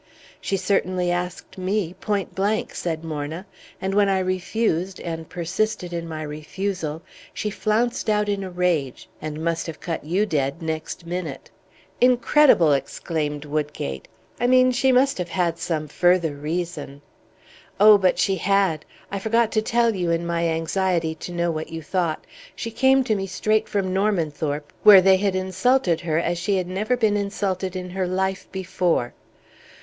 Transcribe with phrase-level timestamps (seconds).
[0.41, 3.45] "She certainly asked me, point blank," said Morna.
[3.79, 7.03] "And when I refused, and persisted in my refusal,
[7.35, 11.51] she flounced out in a rage, and must have cut you dead next minute."
[12.01, 14.07] "Incredible!" exclaimed Woodgate.
[14.39, 17.03] "I mean, she must have had some further reason."
[17.79, 18.85] "Oh, but she had!
[19.11, 22.25] I forgot to tell you in my anxiety to know what you thought.
[22.55, 26.67] She came to me straight from Normanthorpe, where they had insulted her as she had
[26.67, 29.13] never been insulted in her life before!"